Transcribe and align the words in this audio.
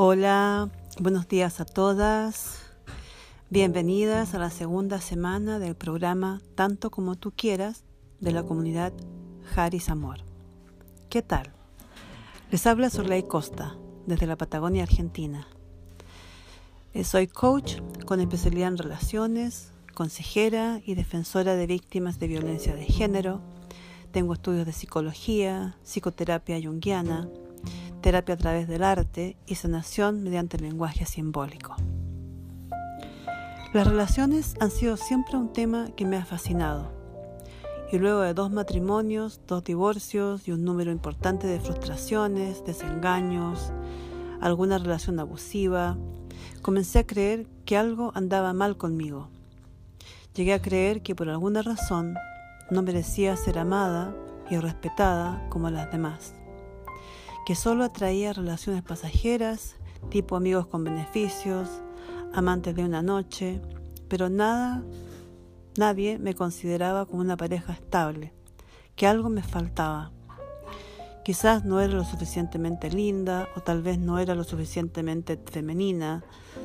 Hola, 0.00 0.70
buenos 1.00 1.26
días 1.26 1.58
a 1.58 1.64
todas. 1.64 2.60
Bienvenidas 3.50 4.32
a 4.32 4.38
la 4.38 4.48
segunda 4.48 5.00
semana 5.00 5.58
del 5.58 5.74
programa 5.74 6.40
Tanto 6.54 6.92
como 6.92 7.16
tú 7.16 7.32
quieras 7.34 7.82
de 8.20 8.30
la 8.30 8.44
comunidad 8.44 8.92
Haris 9.56 9.88
Amor. 9.88 10.18
¿Qué 11.10 11.20
tal? 11.20 11.52
Les 12.52 12.64
habla 12.68 12.90
Sorley 12.90 13.24
Costa 13.24 13.76
desde 14.06 14.28
la 14.28 14.36
Patagonia, 14.36 14.84
Argentina. 14.84 15.48
Eh, 16.94 17.02
soy 17.02 17.26
coach 17.26 17.80
con 18.06 18.20
especialidad 18.20 18.68
en 18.68 18.78
relaciones, 18.78 19.72
consejera 19.94 20.80
y 20.86 20.94
defensora 20.94 21.56
de 21.56 21.66
víctimas 21.66 22.20
de 22.20 22.28
violencia 22.28 22.76
de 22.76 22.84
género. 22.84 23.40
Tengo 24.12 24.34
estudios 24.34 24.64
de 24.64 24.72
psicología, 24.72 25.76
psicoterapia 25.82 26.62
junguiana, 26.62 27.28
terapia 28.08 28.36
a 28.36 28.38
través 28.38 28.66
del 28.66 28.84
arte 28.84 29.36
y 29.46 29.56
sanación 29.56 30.22
mediante 30.22 30.56
el 30.56 30.62
lenguaje 30.62 31.04
simbólico. 31.04 31.76
Las 33.74 33.86
relaciones 33.86 34.54
han 34.60 34.70
sido 34.70 34.96
siempre 34.96 35.36
un 35.36 35.52
tema 35.52 35.90
que 35.94 36.06
me 36.06 36.16
ha 36.16 36.24
fascinado. 36.24 36.90
Y 37.92 37.98
luego 37.98 38.20
de 38.20 38.32
dos 38.32 38.50
matrimonios, 38.50 39.42
dos 39.46 39.62
divorcios 39.62 40.48
y 40.48 40.52
un 40.52 40.64
número 40.64 40.90
importante 40.90 41.46
de 41.46 41.60
frustraciones, 41.60 42.64
desengaños, 42.64 43.74
alguna 44.40 44.78
relación 44.78 45.20
abusiva, 45.20 45.98
comencé 46.62 47.00
a 47.00 47.06
creer 47.06 47.46
que 47.66 47.76
algo 47.76 48.12
andaba 48.14 48.54
mal 48.54 48.78
conmigo. 48.78 49.28
Llegué 50.32 50.54
a 50.54 50.62
creer 50.62 51.02
que 51.02 51.14
por 51.14 51.28
alguna 51.28 51.60
razón 51.60 52.14
no 52.70 52.80
merecía 52.80 53.36
ser 53.36 53.58
amada 53.58 54.16
y 54.48 54.56
respetada 54.56 55.46
como 55.50 55.68
las 55.68 55.92
demás 55.92 56.32
que 57.48 57.54
solo 57.54 57.84
atraía 57.84 58.34
relaciones 58.34 58.82
pasajeras, 58.82 59.76
tipo 60.10 60.36
amigos 60.36 60.66
con 60.66 60.84
beneficios, 60.84 61.66
amantes 62.34 62.76
de 62.76 62.84
una 62.84 63.00
noche, 63.00 63.62
pero 64.06 64.28
nada, 64.28 64.82
nadie 65.78 66.18
me 66.18 66.34
consideraba 66.34 67.06
como 67.06 67.22
una 67.22 67.38
pareja 67.38 67.72
estable, 67.72 68.34
que 68.96 69.06
algo 69.06 69.30
me 69.30 69.42
faltaba. 69.42 70.12
Quizás 71.24 71.64
no 71.64 71.80
era 71.80 71.94
lo 71.94 72.04
suficientemente 72.04 72.90
linda 72.90 73.48
o 73.56 73.62
tal 73.62 73.80
vez 73.80 73.98
no 73.98 74.18
era 74.18 74.34
lo 74.34 74.44
suficientemente 74.44 75.40
femenina, 75.50 76.24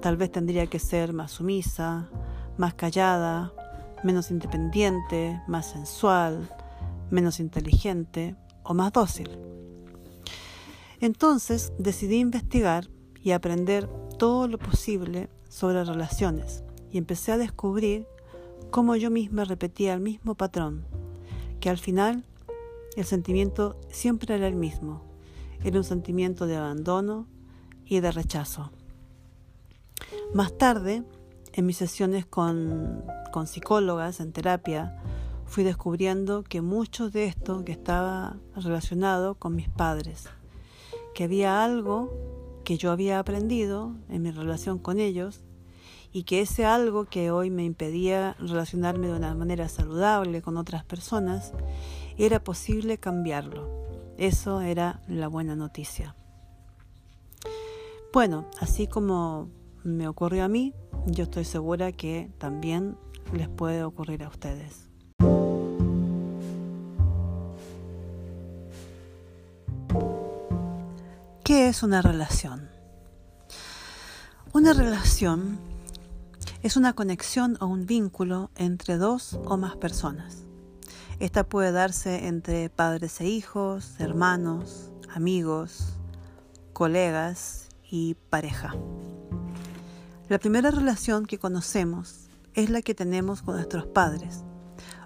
tal 0.00 0.16
vez 0.16 0.32
tendría 0.32 0.66
que 0.66 0.80
ser 0.80 1.12
más 1.12 1.30
sumisa, 1.30 2.08
más 2.56 2.74
callada, 2.74 3.52
menos 4.02 4.32
independiente, 4.32 5.40
más 5.46 5.66
sensual, 5.66 6.50
menos 7.10 7.38
inteligente 7.38 8.34
o 8.64 8.74
más 8.74 8.92
dócil. 8.92 9.30
Entonces 11.04 11.74
decidí 11.78 12.16
investigar 12.16 12.88
y 13.22 13.32
aprender 13.32 13.90
todo 14.18 14.48
lo 14.48 14.56
posible 14.56 15.28
sobre 15.50 15.84
relaciones 15.84 16.64
y 16.90 16.96
empecé 16.96 17.32
a 17.32 17.36
descubrir 17.36 18.06
cómo 18.70 18.96
yo 18.96 19.10
misma 19.10 19.44
repetía 19.44 19.92
el 19.92 20.00
mismo 20.00 20.34
patrón, 20.34 20.86
que 21.60 21.68
al 21.68 21.76
final 21.76 22.24
el 22.96 23.04
sentimiento 23.04 23.78
siempre 23.90 24.34
era 24.34 24.48
el 24.48 24.54
mismo, 24.54 25.02
era 25.62 25.76
un 25.76 25.84
sentimiento 25.84 26.46
de 26.46 26.56
abandono 26.56 27.26
y 27.84 28.00
de 28.00 28.10
rechazo. 28.10 28.72
Más 30.32 30.56
tarde, 30.56 31.04
en 31.52 31.66
mis 31.66 31.76
sesiones 31.76 32.24
con, 32.24 33.04
psicólogas 33.44 34.20
en 34.20 34.32
terapia, 34.32 34.96
fui 35.44 35.64
descubriendo 35.64 36.44
que 36.44 36.62
mucho 36.62 37.10
de 37.10 37.26
esto 37.26 37.62
que 37.62 37.72
estaba 37.72 38.38
relacionado 38.54 39.34
con 39.34 39.54
mis 39.54 39.68
padres 39.68 40.30
que 41.14 41.24
había 41.24 41.64
algo 41.64 42.12
que 42.64 42.76
yo 42.76 42.90
había 42.90 43.18
aprendido 43.18 43.94
en 44.08 44.22
mi 44.22 44.30
relación 44.30 44.78
con 44.78 44.98
ellos 44.98 45.44
y 46.12 46.24
que 46.24 46.40
ese 46.40 46.64
algo 46.64 47.06
que 47.06 47.30
hoy 47.30 47.50
me 47.50 47.64
impedía 47.64 48.36
relacionarme 48.38 49.08
de 49.08 49.14
una 49.14 49.34
manera 49.34 49.68
saludable 49.68 50.42
con 50.42 50.56
otras 50.56 50.84
personas, 50.84 51.52
era 52.16 52.42
posible 52.42 52.98
cambiarlo. 52.98 53.68
Eso 54.16 54.60
era 54.60 55.02
la 55.08 55.26
buena 55.26 55.56
noticia. 55.56 56.14
Bueno, 58.12 58.48
así 58.60 58.86
como 58.86 59.50
me 59.82 60.06
ocurrió 60.06 60.44
a 60.44 60.48
mí, 60.48 60.72
yo 61.06 61.24
estoy 61.24 61.44
segura 61.44 61.90
que 61.90 62.30
también 62.38 62.96
les 63.32 63.48
puede 63.48 63.82
ocurrir 63.82 64.22
a 64.22 64.28
ustedes. 64.28 64.88
¿Qué 71.44 71.68
es 71.68 71.82
una 71.82 72.00
relación? 72.00 72.70
Una 74.54 74.72
relación 74.72 75.58
es 76.62 76.78
una 76.78 76.94
conexión 76.94 77.58
o 77.60 77.66
un 77.66 77.84
vínculo 77.84 78.50
entre 78.56 78.96
dos 78.96 79.38
o 79.44 79.58
más 79.58 79.76
personas. 79.76 80.38
Esta 81.20 81.44
puede 81.44 81.70
darse 81.70 82.28
entre 82.28 82.70
padres 82.70 83.20
e 83.20 83.26
hijos, 83.26 83.90
hermanos, 83.98 84.90
amigos, 85.14 85.98
colegas 86.72 87.68
y 87.90 88.14
pareja. 88.30 88.74
La 90.30 90.38
primera 90.38 90.70
relación 90.70 91.26
que 91.26 91.38
conocemos 91.38 92.30
es 92.54 92.70
la 92.70 92.80
que 92.80 92.94
tenemos 92.94 93.42
con 93.42 93.56
nuestros 93.56 93.84
padres 93.84 94.44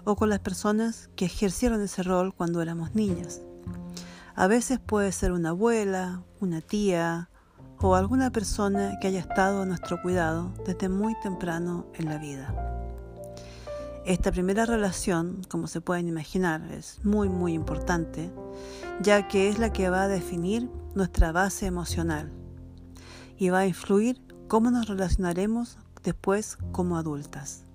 o 0.05 0.15
con 0.15 0.29
las 0.29 0.39
personas 0.39 1.09
que 1.17 1.25
ejercieron 1.25 1.81
ese 1.81 2.01
rol 2.01 2.33
cuando 2.33 2.61
éramos 2.61 2.95
niñas. 2.95 3.41
A 4.39 4.47
veces 4.47 4.79
puede 4.79 5.11
ser 5.11 5.33
una 5.33 5.49
abuela, 5.49 6.23
una 6.39 6.61
tía 6.61 7.29
o 7.81 7.95
alguna 7.95 8.31
persona 8.31 8.97
que 9.01 9.09
haya 9.09 9.19
estado 9.19 9.63
a 9.63 9.65
nuestro 9.65 10.01
cuidado 10.01 10.53
desde 10.65 10.87
muy 10.87 11.13
temprano 11.19 11.87
en 11.95 12.05
la 12.05 12.17
vida. 12.19 12.55
Esta 14.05 14.31
primera 14.31 14.65
relación, 14.65 15.41
como 15.49 15.67
se 15.67 15.81
pueden 15.81 16.07
imaginar, 16.07 16.61
es 16.71 17.03
muy 17.03 17.27
muy 17.27 17.51
importante, 17.51 18.31
ya 19.01 19.27
que 19.27 19.49
es 19.49 19.59
la 19.59 19.73
que 19.73 19.89
va 19.89 20.03
a 20.03 20.07
definir 20.07 20.69
nuestra 20.95 21.33
base 21.33 21.65
emocional 21.65 22.31
y 23.37 23.49
va 23.49 23.59
a 23.59 23.67
influir 23.67 24.21
cómo 24.47 24.71
nos 24.71 24.87
relacionaremos 24.87 25.79
después 26.01 26.57
como 26.71 26.95
adultas. 26.95 27.65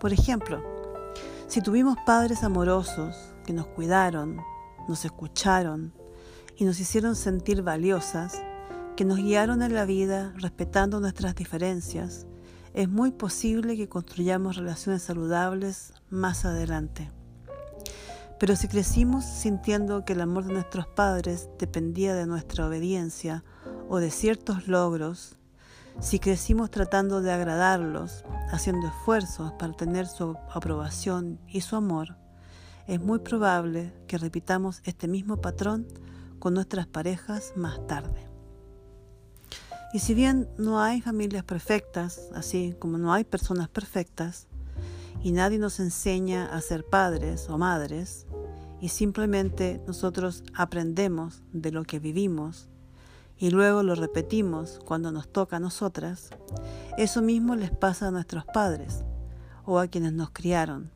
Por 0.00 0.12
ejemplo, 0.12 0.60
si 1.46 1.60
tuvimos 1.60 1.96
padres 2.04 2.42
amorosos 2.42 3.32
que 3.44 3.52
nos 3.52 3.68
cuidaron, 3.68 4.40
nos 4.88 5.04
escucharon 5.04 5.92
y 6.56 6.64
nos 6.64 6.80
hicieron 6.80 7.16
sentir 7.16 7.62
valiosas, 7.62 8.42
que 8.96 9.04
nos 9.04 9.18
guiaron 9.18 9.62
en 9.62 9.74
la 9.74 9.84
vida 9.84 10.32
respetando 10.36 11.00
nuestras 11.00 11.34
diferencias, 11.34 12.26
es 12.72 12.88
muy 12.88 13.10
posible 13.10 13.76
que 13.76 13.88
construyamos 13.88 14.56
relaciones 14.56 15.02
saludables 15.02 15.94
más 16.10 16.44
adelante. 16.44 17.10
Pero 18.38 18.54
si 18.54 18.68
crecimos 18.68 19.24
sintiendo 19.24 20.04
que 20.04 20.12
el 20.12 20.20
amor 20.20 20.44
de 20.44 20.52
nuestros 20.52 20.86
padres 20.86 21.48
dependía 21.58 22.14
de 22.14 22.26
nuestra 22.26 22.66
obediencia 22.66 23.44
o 23.88 23.98
de 23.98 24.10
ciertos 24.10 24.68
logros, 24.68 25.38
si 26.00 26.18
crecimos 26.18 26.70
tratando 26.70 27.22
de 27.22 27.32
agradarlos, 27.32 28.26
haciendo 28.50 28.88
esfuerzos 28.88 29.52
para 29.52 29.72
tener 29.72 30.06
su 30.06 30.36
aprobación 30.52 31.40
y 31.48 31.62
su 31.62 31.76
amor, 31.76 32.18
es 32.86 33.00
muy 33.00 33.18
probable 33.18 33.92
que 34.06 34.18
repitamos 34.18 34.80
este 34.84 35.08
mismo 35.08 35.40
patrón 35.40 35.86
con 36.38 36.54
nuestras 36.54 36.86
parejas 36.86 37.52
más 37.56 37.86
tarde. 37.86 38.28
Y 39.92 40.00
si 40.00 40.14
bien 40.14 40.48
no 40.58 40.80
hay 40.80 41.00
familias 41.00 41.44
perfectas, 41.44 42.28
así 42.34 42.74
como 42.78 42.98
no 42.98 43.12
hay 43.12 43.24
personas 43.24 43.68
perfectas, 43.68 44.46
y 45.22 45.32
nadie 45.32 45.58
nos 45.58 45.80
enseña 45.80 46.46
a 46.46 46.60
ser 46.60 46.84
padres 46.84 47.48
o 47.48 47.58
madres, 47.58 48.26
y 48.80 48.90
simplemente 48.90 49.80
nosotros 49.86 50.44
aprendemos 50.54 51.42
de 51.52 51.72
lo 51.72 51.84
que 51.84 51.98
vivimos 51.98 52.68
y 53.38 53.50
luego 53.50 53.82
lo 53.82 53.94
repetimos 53.94 54.80
cuando 54.84 55.12
nos 55.12 55.28
toca 55.28 55.56
a 55.56 55.60
nosotras, 55.60 56.30
eso 56.96 57.22
mismo 57.22 57.54
les 57.54 57.70
pasa 57.70 58.08
a 58.08 58.10
nuestros 58.10 58.44
padres 58.44 59.04
o 59.64 59.78
a 59.78 59.88
quienes 59.88 60.12
nos 60.12 60.30
criaron. 60.30 60.95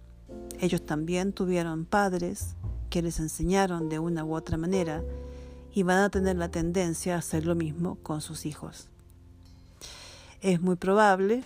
Ellos 0.60 0.84
también 0.84 1.32
tuvieron 1.32 1.86
padres 1.86 2.54
que 2.90 3.00
les 3.00 3.18
enseñaron 3.18 3.88
de 3.88 3.98
una 3.98 4.24
u 4.24 4.34
otra 4.34 4.58
manera 4.58 5.02
y 5.72 5.84
van 5.84 5.98
a 5.98 6.10
tener 6.10 6.36
la 6.36 6.50
tendencia 6.50 7.14
a 7.14 7.18
hacer 7.18 7.46
lo 7.46 7.54
mismo 7.54 7.96
con 8.02 8.20
sus 8.20 8.44
hijos. 8.44 8.88
Es 10.42 10.60
muy 10.60 10.76
probable, 10.76 11.44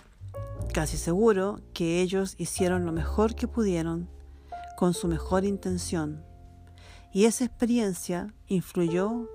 casi 0.73 0.97
seguro, 0.97 1.61
que 1.73 2.01
ellos 2.01 2.35
hicieron 2.37 2.85
lo 2.85 2.91
mejor 2.91 3.35
que 3.35 3.47
pudieron 3.47 4.09
con 4.75 4.93
su 4.93 5.07
mejor 5.07 5.45
intención 5.45 6.21
y 7.13 7.23
esa 7.23 7.45
experiencia 7.45 8.33
influyó 8.49 9.29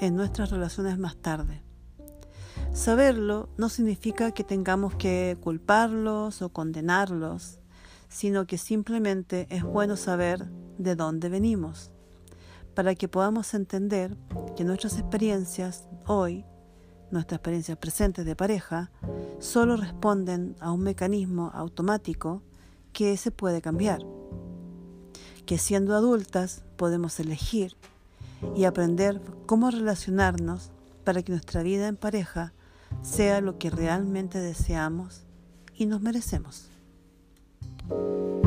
en 0.00 0.16
nuestras 0.16 0.48
relaciones 0.48 0.98
más 0.98 1.16
tarde. 1.16 1.60
Saberlo 2.72 3.50
no 3.58 3.68
significa 3.68 4.32
que 4.32 4.42
tengamos 4.42 4.94
que 4.94 5.36
culparlos 5.42 6.40
o 6.40 6.48
condenarlos 6.48 7.58
sino 8.08 8.46
que 8.46 8.58
simplemente 8.58 9.46
es 9.50 9.62
bueno 9.62 9.96
saber 9.96 10.46
de 10.78 10.94
dónde 10.94 11.28
venimos, 11.28 11.90
para 12.74 12.94
que 12.94 13.08
podamos 13.08 13.54
entender 13.54 14.16
que 14.56 14.64
nuestras 14.64 14.98
experiencias 14.98 15.88
hoy 16.06 16.44
nuestra 17.10 17.36
experiencia 17.36 17.76
presente 17.76 18.24
de 18.24 18.36
pareja, 18.36 18.90
solo 19.38 19.76
responden 19.76 20.56
a 20.60 20.72
un 20.72 20.82
mecanismo 20.82 21.50
automático 21.54 22.42
que 22.92 23.16
se 23.16 23.30
puede 23.30 23.60
cambiar. 23.60 24.00
Que 25.44 25.58
siendo 25.58 25.94
adultas 25.94 26.64
podemos 26.76 27.20
elegir 27.20 27.76
y 28.54 28.64
aprender 28.64 29.20
cómo 29.46 29.70
relacionarnos 29.70 30.70
para 31.04 31.22
que 31.22 31.32
nuestra 31.32 31.62
vida 31.62 31.88
en 31.88 31.96
pareja 31.96 32.52
sea 33.02 33.40
lo 33.40 33.58
que 33.58 33.70
realmente 33.70 34.38
deseamos 34.38 35.24
y 35.74 35.86
nos 35.86 36.00
merecemos. 36.00 36.70
you 37.90 38.45